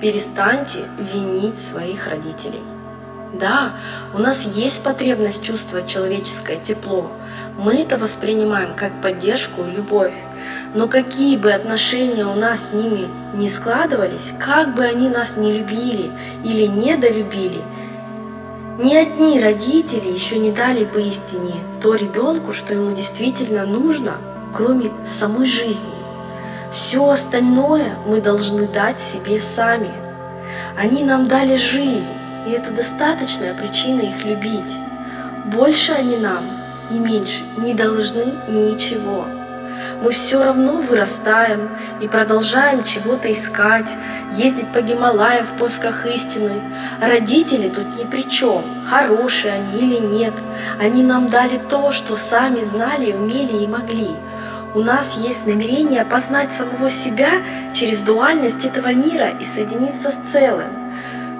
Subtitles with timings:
[0.00, 2.62] Перестаньте винить своих родителей.
[3.38, 3.72] Да,
[4.14, 7.10] у нас есть потребность чувствовать человеческое тепло.
[7.58, 10.14] Мы это воспринимаем как поддержку и любовь.
[10.74, 15.52] Но какие бы отношения у нас с ними не складывались, как бы они нас не
[15.52, 16.10] любили
[16.44, 17.60] или недолюбили,
[18.78, 24.14] ни одни родители еще не дали поистине то ребенку, что ему действительно нужно,
[24.54, 25.90] кроме самой жизни.
[26.72, 29.90] Все остальное мы должны дать себе сами.
[30.78, 32.14] Они нам дали жизнь,
[32.46, 34.76] и это достаточная причина их любить.
[35.46, 36.44] Больше они нам
[36.90, 39.24] и меньше не должны ничего.
[40.02, 41.70] Мы все равно вырастаем
[42.00, 43.90] и продолжаем чего-то искать,
[44.32, 46.52] ездить по Гималаям в поисках истины.
[47.00, 50.34] Родители тут ни при чем, хорошие они или нет.
[50.78, 54.10] Они нам дали то, что сами знали, умели и могли.
[54.72, 57.42] У нас есть намерение познать самого себя
[57.74, 60.70] через дуальность этого мира и соединиться с целым.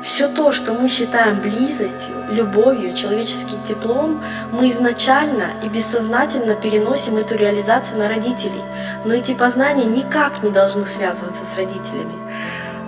[0.02, 7.36] Все то, что мы считаем близостью, любовью, человеческим теплом, мы изначально и бессознательно переносим эту
[7.36, 8.62] реализацию на родителей.
[9.04, 12.14] Но эти познания никак не должны связываться с родителями.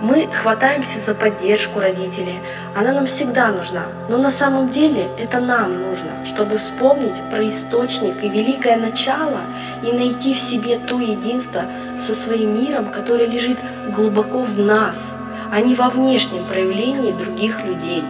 [0.03, 2.39] Мы хватаемся за поддержку родителей,
[2.75, 8.23] она нам всегда нужна, но на самом деле это нам нужно, чтобы вспомнить про источник
[8.23, 9.41] и великое начало
[9.81, 11.63] и найти в себе то единство
[11.97, 13.57] со своим миром, которое лежит
[13.89, 15.15] глубоко в нас–
[15.53, 18.03] а не во внешнем проявлении других людей.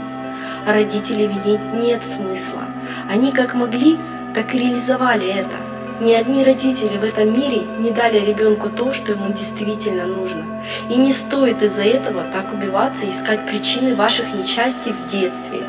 [0.65, 2.61] Родителей винить нет смысла.
[3.09, 3.97] Они как могли,
[4.33, 5.72] так и реализовали это.
[6.03, 10.43] Ни одни родители в этом мире не дали ребенку то, что ему действительно нужно.
[10.89, 15.61] И не стоит из-за этого так убиваться и искать причины ваших несчастий в детстве.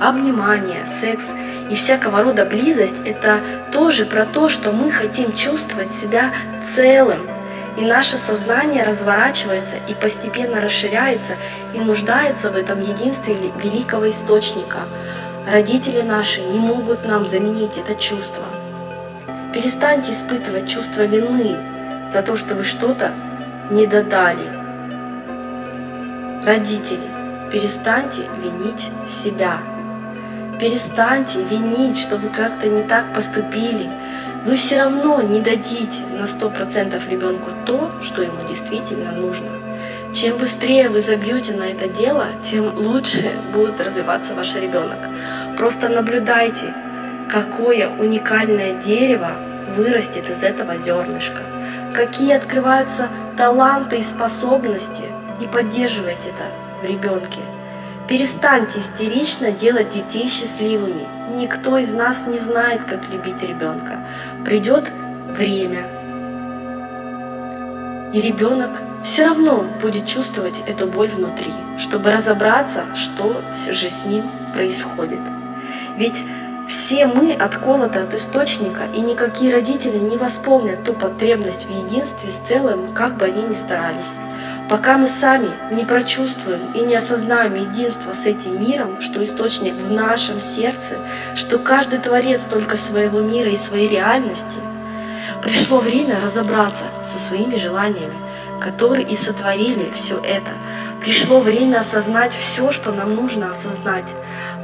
[0.00, 1.30] Обнимание, секс
[1.68, 3.40] и всякого рода близость– это
[3.72, 6.30] тоже про то, что мы хотим чувствовать себя
[6.62, 7.26] целым,
[7.76, 11.34] и наше сознание разворачивается и постепенно расширяется
[11.74, 14.82] и нуждается в этом единстве великого источника.
[15.50, 18.44] Родители наши не могут нам заменить это чувство.
[19.52, 21.56] Перестаньте испытывать чувство вины
[22.08, 23.12] за то, что вы что-то
[23.70, 24.48] не додали.
[26.44, 27.08] Родители,
[27.52, 29.58] перестаньте винить себя.
[30.58, 33.90] Перестаньте винить, что вы как-то не так поступили,
[34.46, 39.50] вы все равно не дадите на 100% ребенку то, что ему действительно нужно.
[40.14, 44.98] Чем быстрее вы забьете на это дело, тем лучше будет развиваться ваш ребенок.
[45.56, 46.74] Просто наблюдайте,
[47.32, 49.32] какое уникальное дерево
[49.74, 51.42] вырастет из этого зернышка,
[51.94, 55.04] какие открываются таланты и способности,
[55.40, 56.44] и поддерживайте это
[56.82, 57.40] в ребенке.
[58.06, 61.06] Перестаньте истерично делать детей счастливыми.
[61.34, 64.00] Никто из нас не знает, как любить ребенка.
[64.44, 64.92] Придет
[65.34, 65.86] время,
[68.12, 74.24] и ребенок все равно будет чувствовать эту боль внутри, чтобы разобраться, что же с ним
[74.52, 75.20] происходит.
[75.96, 76.22] Ведь
[76.68, 82.48] все мы отколоты от источника, и никакие родители не восполнят ту потребность в единстве с
[82.48, 84.16] целым, как бы они ни старались.
[84.68, 89.90] Пока мы сами не прочувствуем и не осознаем единство с этим миром, что источник в
[89.90, 90.96] нашем сердце,
[91.34, 94.60] что каждый творец только своего мира и своей реальности,
[95.42, 98.16] пришло время разобраться со своими желаниями,
[98.60, 100.52] которые и сотворили все это.
[101.02, 104.14] Пришло время осознать все, что нам нужно осознать.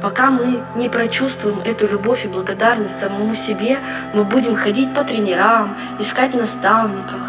[0.01, 3.79] Пока мы не прочувствуем эту любовь и благодарность самому себе,
[4.13, 7.19] мы будем ходить по тренерам, искать наставников,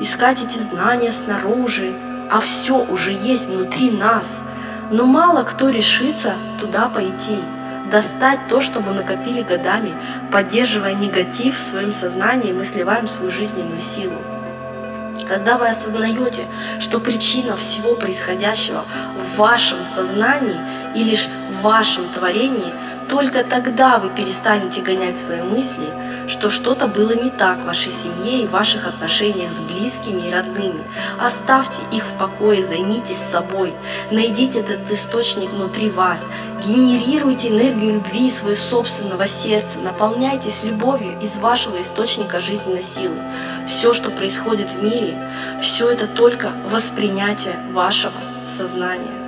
[0.00, 1.92] искать эти знания снаружи,
[2.30, 4.40] а все уже есть внутри нас.
[4.92, 7.40] Но мало кто решится туда пойти,
[7.90, 9.94] достать то, что мы накопили годами,
[10.30, 14.14] поддерживая негатив в своем сознании, мы сливаем свою жизненную силу.
[15.30, 16.48] Когда вы осознаете,
[16.80, 20.60] что причина всего происходящего в вашем сознании
[20.96, 22.74] и лишь в вашем творении,
[23.08, 25.86] только тогда вы перестанете гонять свои мысли–
[26.30, 30.30] что что-то было не так в вашей семье и в ваших отношениях с близкими и
[30.30, 30.84] родными.
[31.18, 33.74] Оставьте их в покое, займитесь собой,
[34.12, 36.30] найдите этот источник внутри вас,
[36.64, 43.16] генерируйте энергию любви своего собственного сердца, наполняйтесь любовью из вашего источника жизненной силы.
[43.66, 45.18] Все, что происходит в мире,
[45.60, 48.14] все это только воспринятие вашего
[48.46, 49.19] сознания.